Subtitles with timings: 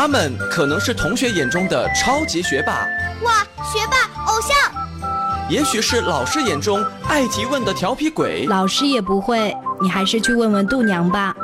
[0.00, 2.86] 他们可能是同学眼中的超级学霸，
[3.24, 3.96] 哇，学霸
[4.32, 4.56] 偶像。
[5.50, 11.34] 也许是老师眼中爱提问的调皮鬼，老师也不会，你还是去问问度娘吧。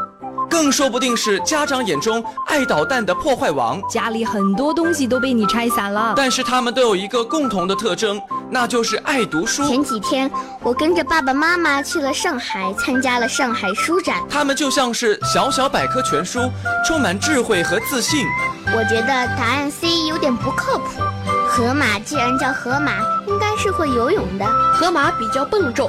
[0.49, 6.13] 更说不定是家长眼中爱捣蛋的破坏王，家里很多东西都被你拆散了。
[6.15, 9.67] 但是他们都有一个共同的特征，那就是爱读书。
[9.67, 10.31] 前几天
[10.63, 14.23] 我跟着爸爸妈妈去了上海，参加了上海书展。
[14.29, 16.51] 他们就像是小小百科全书，
[16.87, 18.27] 充满智慧和自信。
[18.67, 21.03] 我觉得答案 C 有点不靠谱。
[21.49, 22.93] 河马既然叫河马，
[23.27, 24.47] 应该是会游泳的。
[24.73, 25.89] 河马比较笨重。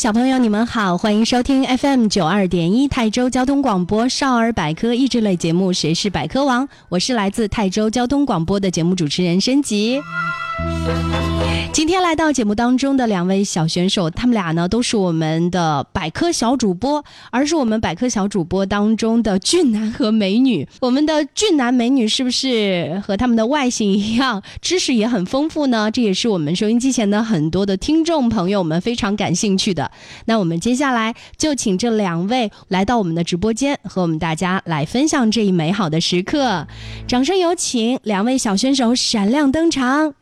[0.00, 10.00] 小朋友，你们好，欢迎收听 FM 九二点一泰州交通广播少儿百科益智类节目《谁是百科王》，我是来自泰州交通广播的节目主持人申吉。
[11.72, 20.68] 今天来到节目当中的两位小选手，他们俩呢都是我们的百科小主播，而是我们百科小主播当中的俊男和美女。
[20.80, 25.90] 我们的俊男美女是不是和他们的外形一样，知识也很丰富呢？
[25.92, 29.90] 这也是我们收音机前的很多的听众朋友们非常感兴趣的。
[30.26, 36.66] 那我们接下来就请这两位来到我们的直播间，和我们大家来分享这一美好的时刻。
[37.08, 40.19] 掌声有请两位小选手闪亮登场。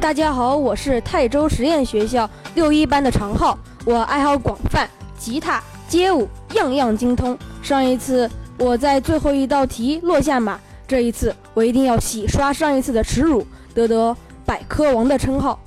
[0.00, 4.88] 大家好，我是泰州实验学校六一班的常浩，我爱好广泛，
[5.18, 7.36] 吉他、街舞样样精通。
[7.62, 14.16] 上一次我在最后一道题落下马，这一次我一定要洗刷上一次的耻辱，得得
[14.46, 15.58] 百科王的称号。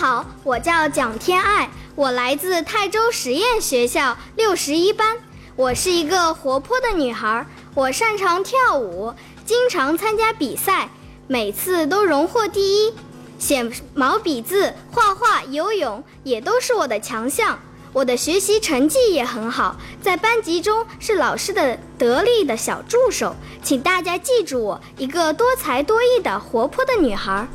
[0.00, 5.18] 好，我叫蒋天爱，我来自泰州实验学校六十一班，
[5.56, 7.44] 我是一个活泼的女孩，
[7.74, 9.12] 我擅长跳舞，
[9.44, 10.88] 经常参加比赛。
[11.28, 12.94] 每次都荣获第一，
[13.38, 17.58] 写毛笔字、画画、游泳也都是我的强项。
[17.92, 23.36] 我的学习成绩也很好，在班级中是老师的得力的小助手。
[23.62, 27.46] 请大家记住我，一个多才多艺的活泼的女孩。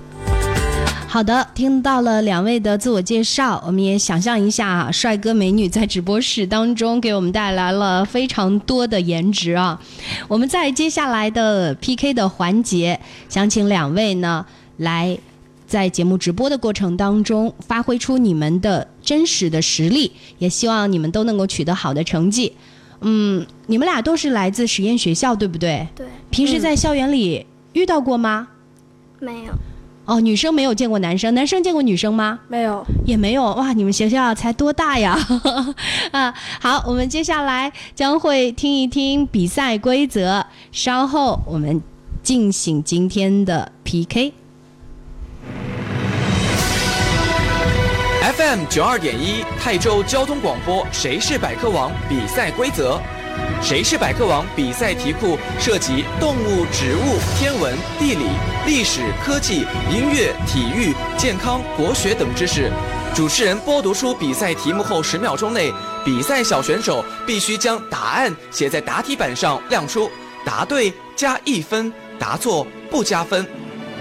[1.15, 9.81] 好的，听到了两位的自我介绍，我们也想象一下啊，帅哥美女在直播室当中给我们带来了非常多的颜值啊。
[10.27, 12.99] 我们在接下来的 PK 的环节，
[13.29, 14.45] 想请两位呢
[14.75, 15.17] 来
[15.65, 22.51] 在节目直播的过程当中发挥出你们的真实的实力，也希望你们都能够取得好的成绩。
[22.99, 25.87] 嗯，你们俩都是来自实验学校，对不对？
[25.95, 26.05] 对。
[26.29, 28.49] 平时在校园里遇到过吗？
[29.21, 29.53] 没有。
[30.05, 32.39] 哦，女生没有见过男生，男生见过女生吗？
[32.47, 33.53] 没有，也没有。
[33.53, 35.17] 哇，你们学校才多大呀？
[36.11, 41.81] 啊，好，我们接下来将会听一听比赛规则，稍后我们
[42.21, 44.33] 进行今天的 PK。
[48.37, 51.91] FM 九二点一泰州交通广播，谁是百科王？
[52.07, 52.99] 比赛规则。
[53.61, 54.45] 谁是百科王？
[54.55, 58.25] 比赛题库涉及动物、植物、天文、地理、
[58.65, 62.71] 历史、科技、音乐、体育、健康、国学等知识。
[63.15, 65.73] 主持人播读出比赛题目后，十秒钟内，
[66.03, 70.11] 比赛小选手必须将答案写在答题板上亮出，
[70.45, 73.45] 答对加一分，答错不加分。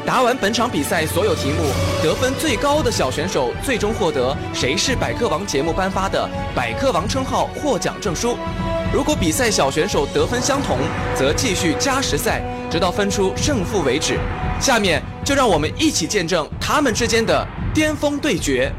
[0.05, 1.63] 答完本场比赛所有题目，
[2.03, 8.37] 得分最高的小选手最终获得《谁是百科王》节目颁发的百科王称号获奖证书。
[8.95, 10.79] 如果比赛小选手得分相同，
[11.17, 14.17] 则继续加时赛，直到分出胜负为止。
[14.61, 17.45] 下面就让我们一起见证他们之间的
[17.75, 18.73] 巅峰对决。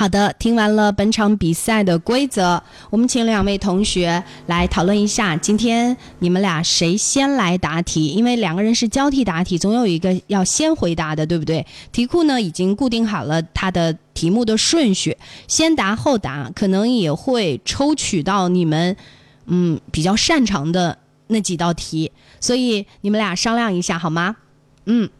[0.00, 8.06] 好的，听完了本场比赛的规则，我们请两位同学来讨论一下，今天你们俩谁先来答题？
[8.06, 11.66] 因为两个人是交替答题，总有一个要先回答的，对不对？
[11.92, 18.96] 题库呢已经固定好了它的题目的顺序，先答后答，可能也会抽取到你们
[19.48, 22.10] 嗯比较擅长的那几道题，
[22.40, 24.36] 所以你们俩商量一下好吗？
[24.86, 25.10] 嗯。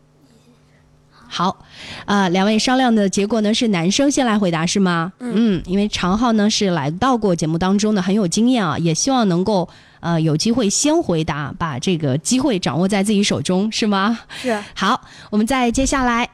[1.32, 1.64] 好，
[2.06, 5.12] 啊，两位商量的结果呢是男生先来回答是吗？
[5.20, 9.68] 嗯，因为常浩呢是来到过节目当中的，很有经验啊，也希望能够
[10.00, 14.18] 呃有机会先回答，把这个机会掌握在自己手中，是吗？
[14.42, 14.60] 是。
[14.74, 15.00] 好，
[15.30, 16.28] 我们再接下来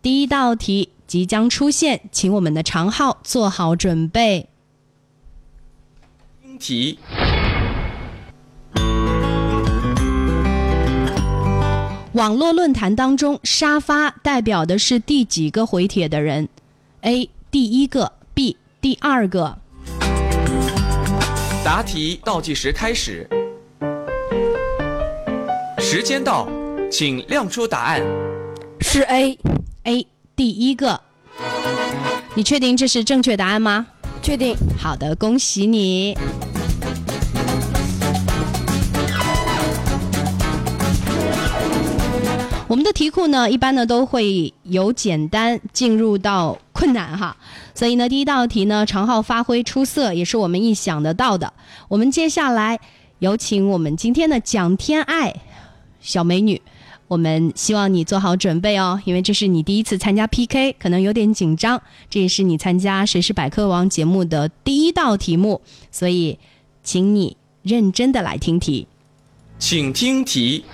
[0.00, 4.48] 第一道题即将出现，请我们的常浩做好准备。
[6.58, 6.98] 题。
[12.12, 16.48] 网络论坛当中，沙发代表的是第几个回帖的人
[17.02, 17.30] ？A.
[17.52, 18.56] 第一个，B.
[18.80, 19.56] 第二个。
[21.64, 23.28] 答题倒计时开始，
[25.78, 26.48] 时间到，
[26.90, 28.02] 请亮出答案。
[28.80, 30.04] 是 A，A
[30.34, 31.00] 第一个。
[32.34, 33.86] 你确定这是正确答案吗？
[34.20, 34.56] 确定。
[34.76, 36.18] 好的，恭喜你。
[42.92, 47.36] 题库呢，一般呢都会由简单进入到困难哈，
[47.74, 51.52] 所以呢，第一道题呢，常浩发挥出色，也是我们意想得到的。
[51.88, 52.78] 我们接下来
[53.18, 55.34] 有请我们今天的蒋天爱
[56.00, 56.60] 小美女，
[57.08, 61.80] 我们希望你做好准备哦，因为这是你第一次参加 PK，可能有点紧张。
[62.08, 65.60] 这也是你参加《谁是百科王》节目的第一道题目，
[65.90, 66.38] 所以
[66.82, 68.86] 请你认真的来听题。
[69.58, 70.64] 请听题。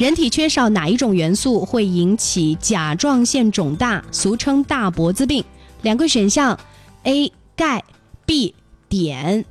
[0.00, 5.44] 人体缺少哪一种元素会引起甲状腺肿大，俗称大脖子病？
[5.82, 6.58] 两个选项
[7.02, 7.30] ：A.
[7.54, 7.84] 钙
[8.24, 8.54] ，B.
[8.88, 9.44] 碘。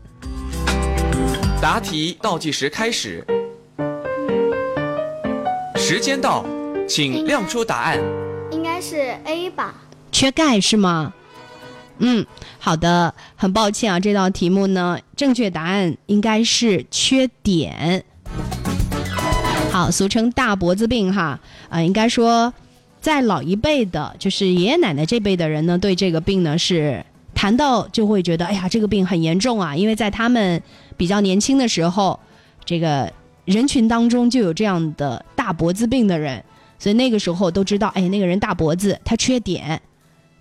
[1.62, 3.24] 答题倒计时开始，
[5.76, 6.44] 时间到，
[6.88, 8.00] 请亮出答案。
[8.52, 9.76] 应该是 A 吧？
[10.12, 11.14] 缺钙是吗？
[12.00, 12.26] 嗯，
[12.58, 18.02] 好的，很抱歉啊，这道题目呢，正确答案应该是缺碘。
[19.80, 21.40] 好，俗称大脖子病哈，
[21.70, 22.54] 啊，应该说，
[23.00, 27.02] 在老一辈的，就是爷爷奶奶这辈的人呢，对这个病呢是
[27.34, 30.62] 谈到就会觉得，哎呀，这个病很严重啊，因为在他们
[30.98, 32.20] 比较年轻的时候，
[32.66, 33.10] 这个
[33.46, 36.44] 人群当中就有这样的大脖子病的人，
[36.78, 39.80] 所以那个时候都知道，哎，那个人大脖子，他缺碘。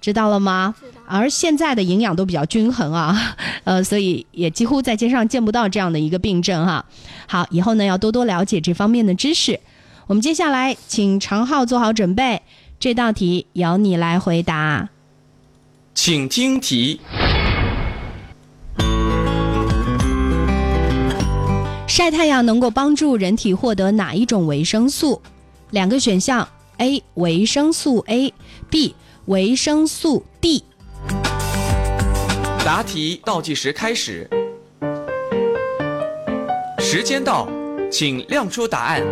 [0.00, 0.74] 知道了吗？
[1.06, 6.84] 而现在的营养都比较均衡啊， 呃，所以也几乎在街上见不到这样的一个病症哈。
[7.26, 9.58] 好，以后呢要多多了解这方面的知识。
[10.06, 12.42] 我们接下来请常浩做好准备，
[12.78, 14.88] 这道题由你来回答。
[15.94, 17.00] 请听题：
[21.86, 25.20] 晒太阳能够帮助人体获得哪一种维生素？
[25.70, 26.48] 两个选项
[26.78, 27.02] ：A.
[27.14, 28.94] 维生素 A，B。
[29.28, 30.64] 维生素 D。
[32.64, 34.26] 答题倒计时开始，
[36.78, 37.46] 时间到，
[37.92, 39.02] 请亮出答案。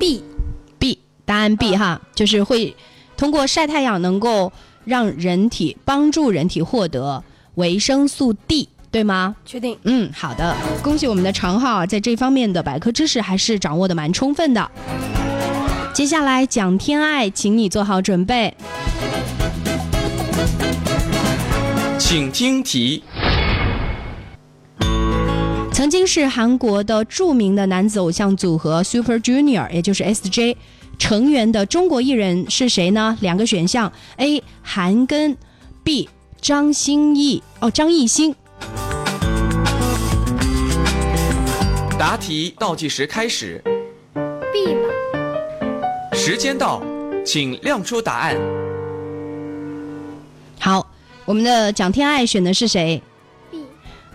[0.00, 2.74] B，B，答案 B 哈，就是会
[3.16, 4.52] 通过晒太阳能够
[4.84, 7.22] 让人体帮助人体获得
[7.54, 9.36] 维生素 D，对吗？
[9.46, 9.78] 确定。
[9.84, 14.68] 嗯，好的，恭喜我们的常浩在这方面的百科知识还是掌握的蛮充分的。
[15.94, 18.56] 接下来讲天爱，请你做好准备。
[22.12, 23.04] 请听题。
[25.72, 30.56] 曾经是韩国的著名的男子偶像组合 Super Junior，也就是 S.J
[30.98, 33.16] 成员的中国艺人是谁呢？
[33.20, 34.42] 两个选项：A.
[34.60, 35.36] 韩庚
[35.84, 36.08] ，B.
[36.40, 37.44] 张歆艺。
[37.60, 38.34] 哦，张艺兴。
[41.96, 43.62] 答题倒计时开始。
[44.52, 46.16] B 吧。
[46.16, 46.82] 时间到，
[47.24, 48.36] 请亮出答案。
[51.30, 51.32] 好。
[51.32, 53.00] 我们的蒋天爱选的是谁
[53.50, 53.64] ？B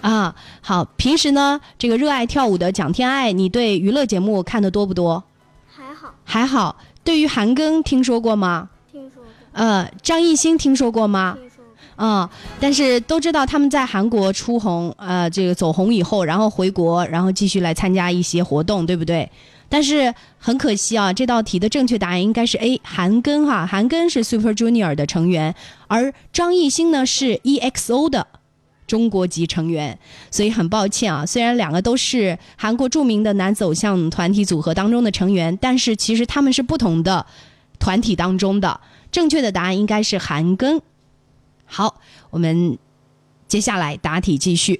[0.01, 0.83] 啊，好。
[0.97, 5.23] 平时呢，这个热爱跳舞的蒋天爱，你对娱乐节目看的多不多？
[5.67, 6.13] 还好。
[6.25, 6.75] 还好。
[7.05, 8.69] 对于韩庚听说过吗？
[8.91, 9.31] 听说过。
[9.53, 11.37] 呃，张艺兴听说过吗？
[11.39, 11.73] 听说过。
[11.97, 12.29] 嗯，
[12.59, 19.31] 但是都知道他们在韩国出红，呃，这个走红以后，然后回国，然后继续来参加一些活动，对不对？
[19.75, 25.53] 但是很可惜啊，这道题的正确答案应该是 A 韩庚哈，韩庚是 Super Junior 的成员，
[25.87, 28.25] 而张艺兴呢是 EXO 的
[28.87, 29.99] 中国籍成员，
[30.31, 37.25] 所以很抱歉啊，虽然两个都是韩国著名的男子偶像团体组合当中的成员，但是其实他们是不同的
[37.77, 38.79] 团体当中的。
[39.11, 40.79] 正确的答案应该是韩庚。
[41.65, 42.77] 好，我们
[43.49, 44.79] 接下来答题继续。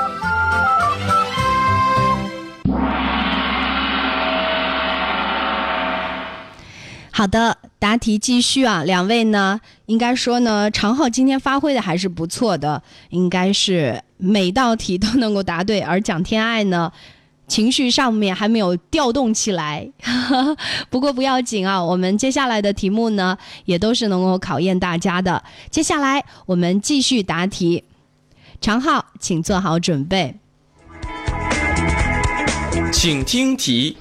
[7.13, 8.83] 好的，答题继续啊！
[8.83, 15.81] 两位呢，应该说呢，常浩今天发挥的还是不错的，应该是每道题都能够答对。
[15.81, 16.91] 而蒋天爱呢，
[17.47, 19.91] 情绪上面还没有调动起来，
[20.89, 25.43] 不过不要紧啊，我们接下来的题目呢，也都是能够考验大家的。
[25.69, 27.83] 接下来我们继续答题，
[28.61, 30.37] 常浩，请做好准备，
[32.93, 33.97] 请听题。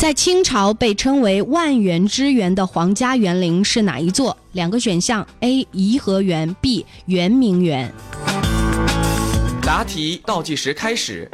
[0.00, 4.34] 在清朝被称为万园之园的皇家园林是哪一座？
[4.52, 5.68] 两个选项：A.
[5.72, 6.86] 颐和园，B.
[7.04, 7.92] 圆明园。
[9.60, 11.30] 答题倒计时开始，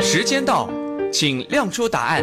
[0.00, 0.68] 时间到，
[1.10, 2.22] 请亮出答案。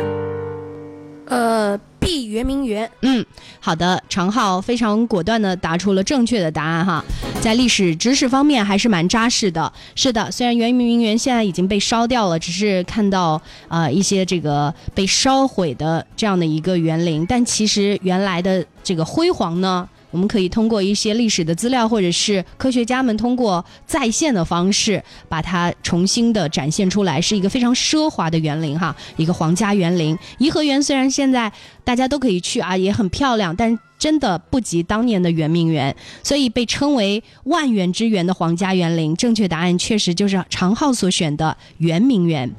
[1.26, 1.80] 呃。
[2.08, 3.26] 地圆明园，嗯，
[3.60, 7.04] 好的，常浩非常果断的答出了正确的答案哈，
[7.42, 9.70] 在历史知识方面还是蛮扎实的。
[9.94, 19.86] 是的，虽然圆明园现在已经被烧掉了，只是看到呃一些这个被烧毁的这样的一个园林，但其实原来的这个辉煌呢。
[20.12, 30.18] 我们可以通过一些历史的资料，或者是科学家们通过再现的方式，把它重新的展现出来，是一个非常奢华的园林哈，一个皇家园林。
[30.40, 31.52] 颐和园虽然现在
[31.84, 39.16] 大家都可以去啊，也很漂亮，但真的不及当年的圆明园，所以被称为万园之园的皇家园林。
[39.16, 42.50] 正确答案确实就是常浩所选的圆明园。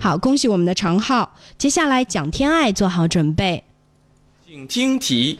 [0.00, 1.36] 好，恭喜我们的常浩。
[1.56, 3.62] 接下来蒋天爱做好准备，
[4.46, 5.38] 请听题。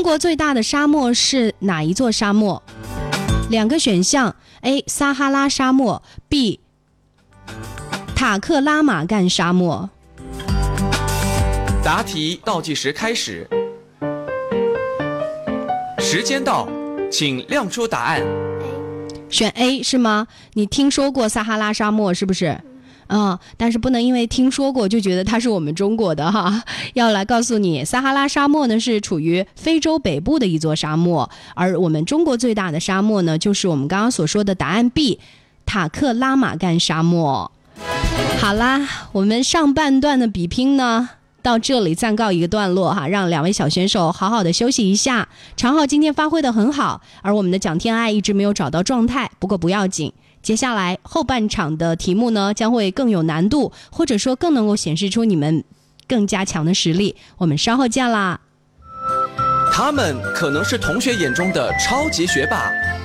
[0.00, 2.62] 中国最大的沙漠是哪一座沙漠？
[3.50, 4.82] 两个选项：A.
[4.86, 6.58] 撒哈拉沙漠，B.
[8.16, 9.90] 塔克拉玛干沙漠。
[11.84, 13.46] 答题倒计时开始，
[15.98, 16.66] 时间到，
[17.12, 18.22] 请亮出答案。
[19.28, 20.28] 选 A 是吗？
[20.54, 22.58] 你听说过撒哈拉沙漠是不是？
[23.12, 26.62] 嗯，但是不能因为听说过就觉得它是我们中国的哈。
[26.94, 35.18] 要来告诉你，撒哈拉沙漠呢是处于非洲北部的一座沙漠，而我们中国最大的沙漠呢，就是我们刚刚所说的答案 B，
[35.66, 37.50] 塔克拉玛干沙漠。
[38.38, 41.10] 好啦，我们上半段的比拼呢
[41.42, 45.28] 到这里暂告一个段落哈，让两位小选手好好的休息一下。
[45.56, 50.12] 常浩今天发挥的很好，而我们的蒋天爱一直没有找到状态，不过不要紧。
[50.42, 55.64] 接下来后半场的题目呢，将会更有难度，或者说更能够显示出你们
[56.08, 57.16] 更加强的实力。
[57.38, 58.40] 我们稍后见啦！
[59.72, 62.56] 他们可能是同学眼中的超级学霸，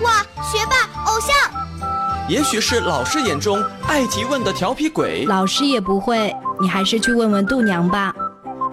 [0.02, 1.30] 哇，学霸偶像！
[2.28, 8.14] 也许是老师眼中爱提问的调皮鬼，老师也不会，你还是去问问度娘吧。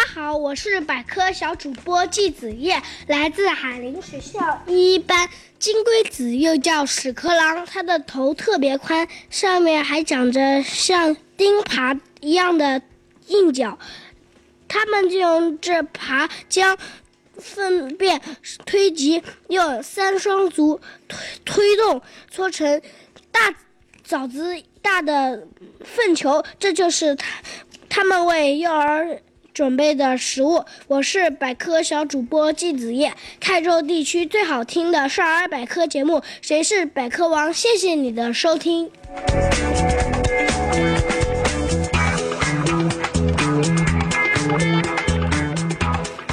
[0.00, 5.28] 大家好，我是百科小主播季子叶，来自海林学校一班。
[5.58, 12.80] 金龟子又叫屎壳郎，它的头特别宽，上面还长着像钉耙一样的
[13.26, 13.78] 硬角。
[14.68, 16.78] 它们就用这耙将
[17.36, 18.22] 粪便
[18.64, 22.80] 推及，用三双足推推动，搓成
[23.30, 23.54] 大
[24.02, 25.46] 枣子大的
[25.84, 26.42] 粪球。
[26.58, 27.42] 这就是它，
[27.90, 29.20] 它们为幼儿。
[29.52, 33.12] 准备的食物，我是百科小主播季子叶。
[33.40, 38.88] 泰州地区最好听的少儿百科节目《谁是百科王》，谢谢你的收听。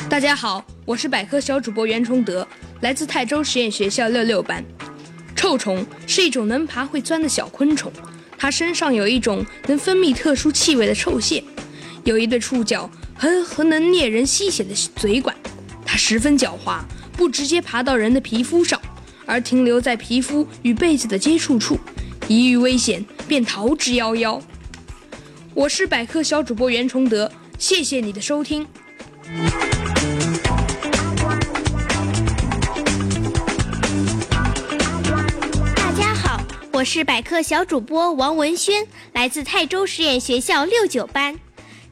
[0.07, 2.47] 大家好，我是百科小主播袁崇德，
[2.81, 4.63] 来自泰州实验学校六六班。
[5.35, 7.91] 臭虫是一种能爬会钻的小昆虫，
[8.37, 11.43] 它身上有一种能分泌特殊气味的臭腺，
[12.03, 12.89] 有一对触角。
[13.17, 15.35] 和和能猎人吸血的嘴管，
[15.83, 16.81] 它十分狡猾，
[17.13, 18.79] 不直接爬到人的皮肤上，
[19.25, 21.79] 而停留在皮肤与被子的接触处，
[22.27, 24.39] 一遇危险便逃之夭夭。
[25.55, 28.67] 我是百科小主播袁崇德，谢谢你的收听。
[35.75, 36.39] 大家好，
[36.71, 41.39] 我是百科小主播王文轩，来自泰州实验学校六九班。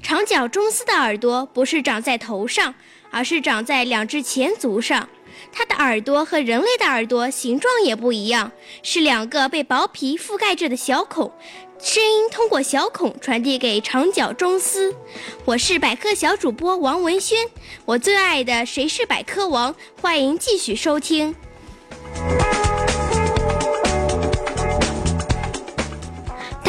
[0.06, 2.76] 长角中丝的耳朵不是长在头上，
[3.10, 5.10] 而是长在两只前足上。
[5.52, 8.52] 它的耳朵和人类的耳朵形状也不一样，
[8.84, 11.34] 是两个被薄皮覆盖着的小孔，
[11.80, 14.96] 声音通过小孔传递给长角中丝。
[15.44, 17.40] 我是百科小主播王文轩，
[17.86, 21.34] 我最爱的《谁是百科王》，欢迎继续收听。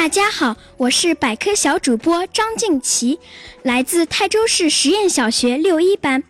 [0.07, 3.19] 大家好，我是百科小主播张静琪，
[3.65, 6.23] 来自泰州市实验小学六一班。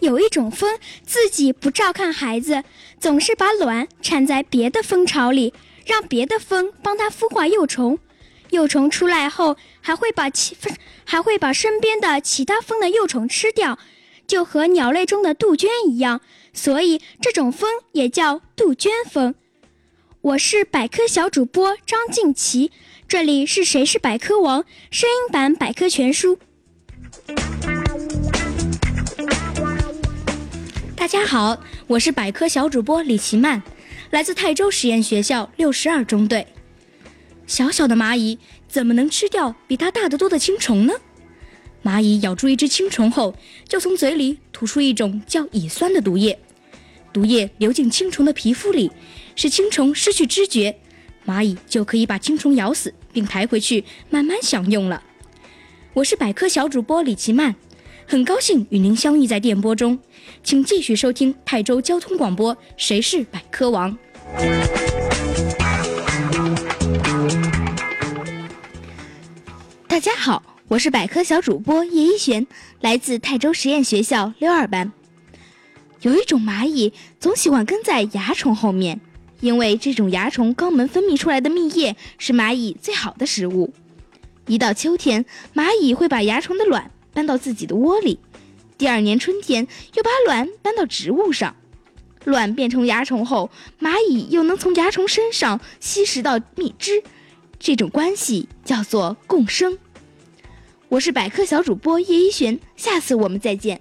[0.00, 2.64] 有一种蜂，自己不照看孩子，
[2.98, 5.52] 总是把卵产在别的蜂巢里，
[5.84, 7.98] 让别的蜂帮它孵化幼虫。
[8.48, 10.56] 幼虫出来后，还会把其
[11.04, 13.78] 还会把身边的其他蜂的幼虫吃掉，
[14.26, 16.22] 就和鸟类中的杜鹃一样。
[16.54, 19.34] 所以这种蜂也叫杜鹃蜂。
[20.26, 22.72] 我是百科小主播张静琪。
[23.06, 26.40] 这里是谁是百科王声音版百科全书。
[30.96, 33.62] 大家好，我是百科小主播李奇曼，
[34.10, 36.44] 来自泰州实验学校六十二中队。
[37.46, 40.94] 小小的蚂蚁怎么能吃掉比它大得多的青虫呢？
[41.84, 43.36] 蚂蚁咬住一只青虫后，
[43.68, 46.36] 就从嘴里吐出一种叫乙酸的毒液，
[47.12, 48.90] 毒液流进青虫的皮肤里，
[49.36, 50.76] 使青虫失去知觉。
[51.26, 55.02] 蚂蚁就可以把青虫咬死，并抬回去慢慢享用了。
[55.92, 57.54] 我是百科小主播李奇曼，
[58.06, 59.98] 很高兴与您相遇在电波中，
[60.42, 63.92] 请继续收听泰州交通广播《谁是百科王》。
[69.88, 72.46] 大家好，我是百科小主播叶一璇，
[72.80, 74.92] 来自泰州实验学校六二班。
[76.02, 79.00] 有一种蚂蚁总喜欢跟在蚜虫后面。
[79.40, 83.72] 因为这种蚜虫肛门分泌出来的蜜液是蚂蚁最好的食物。
[84.46, 88.18] 一到秋天，蚂蚁会把蚜虫的卵搬到自己的窝里；
[88.78, 91.56] 第二年春天，又把卵搬到植物上。
[92.24, 97.02] 卵变成蚜虫后，蚂蚁又能从蚜虫身上吸食到蜜汁，
[97.58, 99.78] 这种关系叫做共生。
[100.88, 103.80] 我是百科小主播叶一璇，下次我们再见。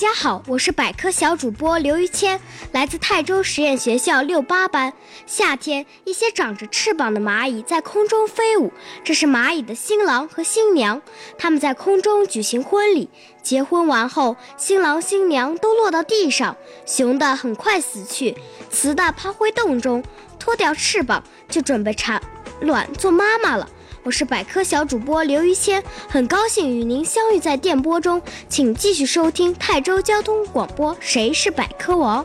[0.00, 2.40] 大家好，我是百科小主播刘于谦，
[2.72, 4.94] 来自泰州实验学校六八班。
[5.26, 8.72] 夏天，一些长着翅膀的蚂蚁在空中飞舞，
[9.04, 11.02] 这是蚂蚁的新郎和新娘，
[11.36, 13.10] 他们在空中举行婚礼。
[13.42, 18.34] 结婚完后，新郎新娘都落到地上，雄的很快死去，
[18.70, 20.02] 雌的趴回洞中，
[20.38, 22.22] 脱掉翅膀就准备产
[22.62, 23.68] 卵做妈妈了。
[24.02, 30.96] 我是百科小主播刘于谦，很高兴与您相遇在电波中，请继续收听泰州交通广播。
[31.00, 32.24] 谁是百科王？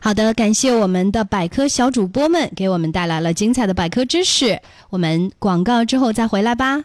[0.00, 4.60] 好的，感谢我们的百科小主播们给我们带来了精彩的百科知识。
[4.88, 6.84] 我们广告之后再回来吧。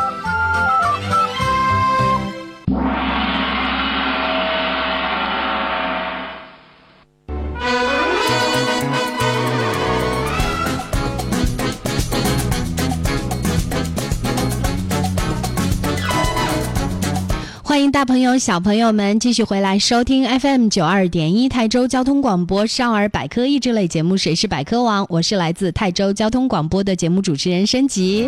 [18.01, 28.27] 大朋友、小朋友们继续回来收听 FM 九二点一泰州交通广播少儿百科益智类节目《谁是百科王》，我是来自泰州交通广播的节目主持人申吉。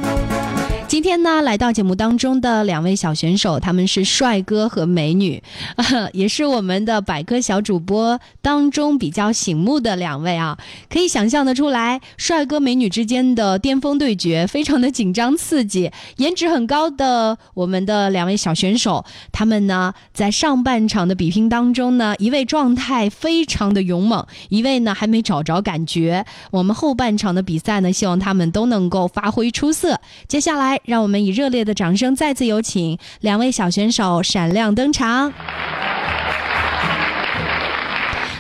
[0.93, 5.41] 今天呢，来到节目当中的两位小选手，他们是帅哥和美女，
[6.13, 10.55] 也是我们的百科小主播当中比较醒目的两位啊。
[10.91, 15.91] 可以想象得出来，帅哥美女之间的巅峰对决，非常的紧张刺激。
[16.17, 26.23] 颜值很高的我们的两位小选手，他们呢在上半场的比拼当中呢，一位状态非常的勇猛，一位呢还没找着感觉。
[26.51, 29.99] 我们后半场的比赛呢，希望他们都能够发挥出色。
[30.27, 30.79] 接下来。
[30.85, 35.33] 让我们以热烈的掌声再次有请两位小选手闪亮登场。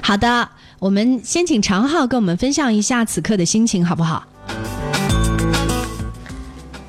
[0.01, 4.25] 好的，我们先请常浩跟我们分享一下此刻的心情，好不好？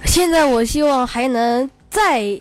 [0.04, 2.40] 现在我希望还能再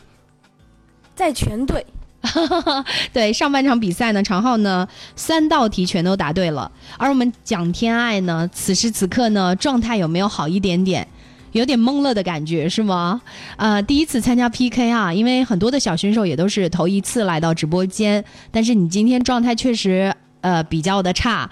[1.15, 1.85] 再全对。
[3.11, 11.05] 对，上半场比赛呢，常浩呢三道题全都答对了，而我们蒋天爱呢，此时此刻呢状态有没有好一点点？
[11.53, 13.21] 有点懵了的感觉是吗？
[13.57, 21.49] 呃，第一次参加 PK 啊，因为很多的小选手也都是头一次来到直播间，但是你今天状态确实呃比较的差，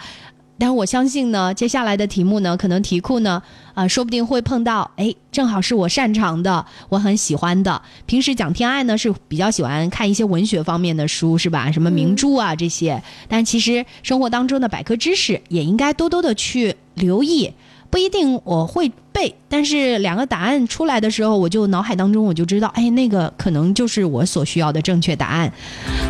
[0.58, 3.42] 但是我相信呢，接下来的题目呢，可能题库呢，
[3.74, 7.82] 呃，说不定会碰到，哎，正好是我擅长的，我很喜欢的。
[8.06, 11.72] 平时讲天爱呢是比较喜欢看一些文学方面的书，是吧？
[11.72, 17.54] 什么名著啊这些，但其实生活当中的百科知识也应该多多的去留意。
[17.90, 25.52] 不一定我会背，但是两个答案出来的时候，我就脑海当中我就知道，哎，那个可能就是我所需要的正确答案。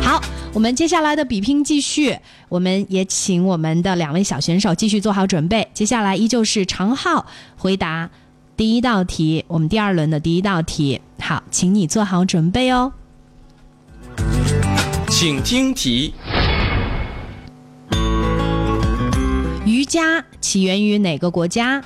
[0.00, 0.20] 好，
[0.52, 2.16] 我们接下来的比拼继续，
[2.48, 5.66] 我们也请我们的两位小选手继续做好准备。
[5.74, 8.08] 接下来依旧是常浩回答
[8.56, 11.00] 第一道题，我们第二轮的第一道题。
[11.20, 12.92] 好，请你做好准备哦。
[15.08, 16.14] 请听题。
[19.64, 21.82] 瑜伽起源于哪个国家？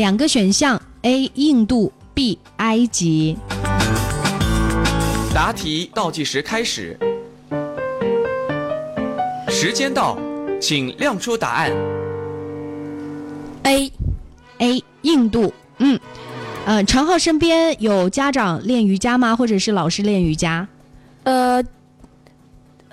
[0.00, 1.30] 两个选项：A.
[1.34, 2.38] 印度，B.
[2.56, 3.36] 埃及。
[5.34, 6.98] 答题倒计时开始，
[9.50, 10.16] 时间到，
[10.58, 11.70] 请亮出答案。
[13.64, 13.92] A
[14.60, 14.82] A.
[15.02, 15.52] 印度。
[15.76, 16.00] 嗯，
[16.64, 19.36] 呃，常浩身边有家长练瑜伽吗？
[19.36, 20.66] 或者是老师练瑜伽？
[21.24, 21.62] 呃。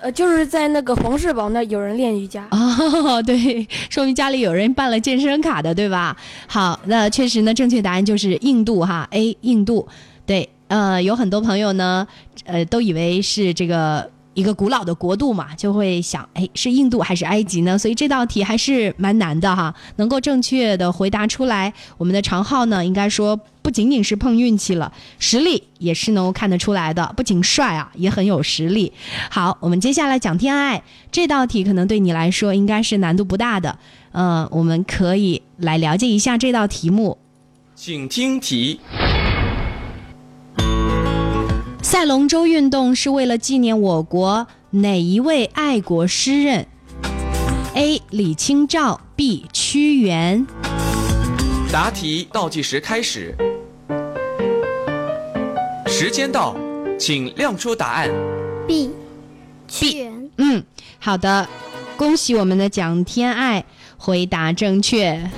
[0.00, 6.16] 呃，就是在那个冯世宝那有人练瑜伽哦，对，说明家里有人办了健身卡的，对吧？
[6.46, 9.88] 好，那确实呢，正确答案就是印度哈，A 印度。
[10.24, 12.06] 对，呃，有很多朋友呢，
[12.44, 14.08] 呃，都以为是这个
[14.38, 17.76] 一个古老的国度嘛，就会想，哎，是印度还是埃及呢？
[17.76, 23.38] 所以这道题还是蛮难的哈，能够正确的回答出来，我们的常浩呢，应该说。
[23.60, 27.12] 不仅仅是碰运气了，实力也是能够看得出来的。
[27.14, 28.90] 不仅帅啊，也很有实力。
[29.28, 33.78] 好，我们接下来讲天爱这道题，可能对你来说应该是难度不大的。
[34.12, 37.18] 嗯、我们可以来了解一下这道题目。
[37.74, 38.80] 请听题：
[41.90, 46.66] 赛龙舟运动是为了纪念我国哪一位爱国诗人
[47.74, 48.02] ？A.
[48.10, 49.46] 李清照，B.
[49.54, 50.46] 屈原。
[51.72, 53.34] 答题倒计时开始，
[55.86, 56.54] 时间到，
[57.00, 58.10] 请亮出答案。
[58.66, 58.90] B，
[59.66, 60.30] 屈原。
[60.36, 60.62] 嗯，
[60.98, 61.48] 好的，
[61.96, 63.64] 恭喜我们的蒋天爱
[63.96, 65.30] 回答正确。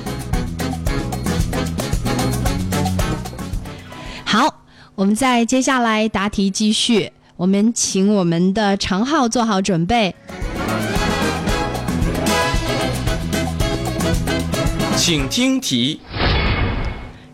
[5.00, 10.14] 我们在接下来答题继续，我们请我们的常浩做好准备。
[14.98, 16.00] 请请听题。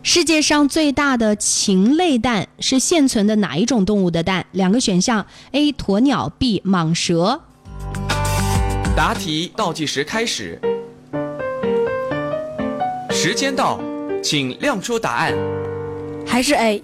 [0.01, 4.45] 世界上最大的禽类蛋是现存的哪一种动物的蛋？
[4.53, 5.73] 两个选项：A.
[5.73, 6.63] 鸵鸟，B.
[6.65, 7.41] 蟒蛇。
[8.95, 10.57] 答题倒计时开始，
[13.11, 13.77] 时间到，
[14.23, 15.33] 请亮出答案。
[16.25, 16.81] 还是 A。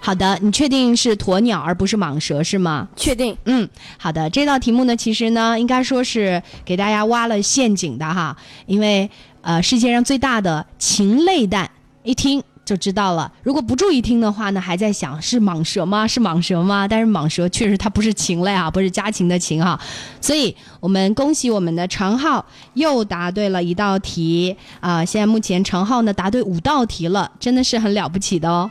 [0.00, 2.86] 好的，你确定是鸵鸟而不是蟒蛇是吗？
[2.94, 3.36] 确定。
[3.44, 4.30] 嗯，好的。
[4.30, 9.10] 这道题目呢，其实呢，应该说是给大家挖了陷阱的哈，因为
[9.42, 11.68] 呃，世界上最大的禽类蛋，
[12.04, 13.32] 一听就知道了。
[13.42, 16.06] 如果不注意听的话呢，还在想是蟒蛇吗？
[16.06, 16.86] 是蟒蛇吗？
[16.86, 19.80] 但是蟒蛇确实它不是禽类啊，不是家禽的禽哈。
[20.20, 28.68] 所以我们恭喜我们的常浩又答对了一道题啊、现在目前常浩呢答对五道题了，真的是很了不起的哦。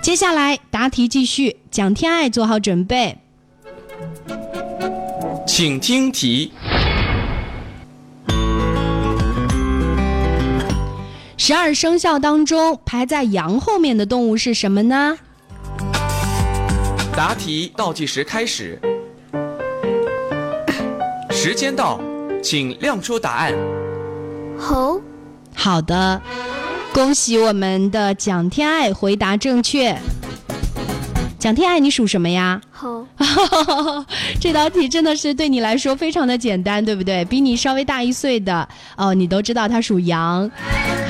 [0.00, 3.18] 接下来答题继续，蒋天爱做好准备。
[5.46, 6.52] 请听题。
[11.50, 15.18] 十二生肖当中排在羊后面的动物是什么呢？
[17.12, 18.78] 答题倒计时开始，
[21.32, 22.00] 时间到，
[22.40, 23.52] 请亮出答案。
[24.56, 25.02] 猴、
[25.52, 26.22] 好的，
[26.94, 29.98] 恭喜我们的蒋天爱回答正确。
[31.36, 32.60] 蒋天爱，你属什么呀？
[32.70, 33.04] 猴、
[34.40, 37.24] 这道题真的是对你来说非常的简单，对不对？
[37.24, 40.48] 比你稍微大一岁的哦，你都知道他属羊。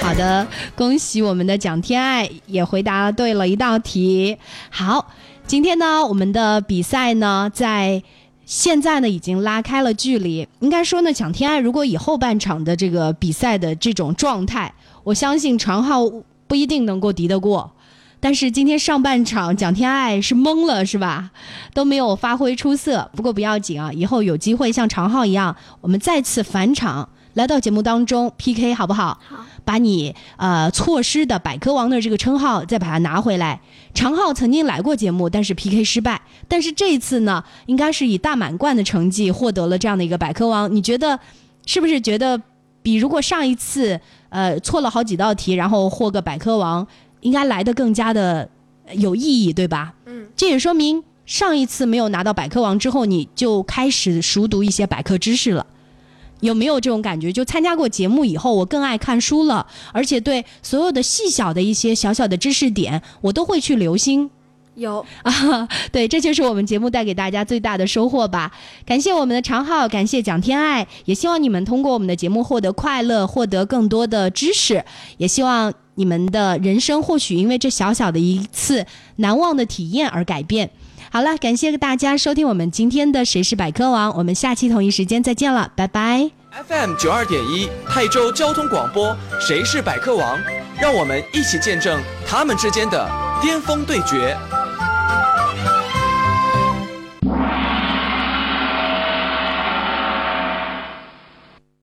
[0.03, 4.37] 好的，恭喜我们的蒋天爱也回答对了一道题。
[4.71, 5.07] 好，
[5.47, 8.03] 今天呢，我们的比赛呢，在
[8.45, 10.47] 现在呢已经拉开了距离。
[10.61, 14.73] 应该说呢，蒋天爱如果以后半场的这个比赛的这种状态，
[15.05, 16.03] 我相信常浩
[16.49, 17.71] 不一定能够敌得过。
[18.19, 21.31] 但是今天上半场蒋天爱是懵了，是吧？
[21.73, 23.11] 都没有发挥出色。
[23.15, 29.19] 不过不要紧啊，以后有机会像常浩一样，我们再次返场来到节目当中 PK，好不好？
[29.29, 29.47] 好。
[29.71, 33.61] 把你呃错失的百科王的这个称号再把它拿回来。
[33.95, 36.21] 常浩曾经来过节目，但是 PK 失败。
[36.49, 40.75] 但是这一次呢，应该是以大满贯的成绩获得了这样的一个百科王。
[40.75, 41.17] 你觉得
[41.67, 42.43] 是不是觉得
[42.83, 46.85] 比如果上一次呃错了好几道题，然后获个百科王，
[47.21, 48.49] 应该来的更加的
[48.95, 49.95] 有意义，对吧？
[50.07, 55.65] 嗯，这也说明上一次没有拿到百科王之后，你就开始熟读一些百科知识了。
[56.41, 57.33] 有没有这种感觉？
[57.33, 64.31] 就参加过节目以后，我更爱看书了，而且对所有的细小的一些小小的知识点，我都会去留心。
[64.75, 65.05] 有。
[65.23, 68.51] 啊，对，这就是我们节目带给大家最大的收获吧。
[68.87, 74.83] 感谢我们的常浩，感谢蒋天爱，也希望你们通过我们的节目获得快乐，获得更多的知识，
[75.19, 80.71] 也希望你们的人生或许因为这小小的一次难忘的体验而改变。
[81.13, 86.31] 好了，感谢大家收听我们今天的《谁是百科王》，我们下期同一时间再见了，拜拜。
[86.69, 90.39] FM 九二点一泰州交通广播，谁是百科王？
[90.81, 93.11] 让我们一起见证他们之间的
[93.43, 94.37] 巅峰对决。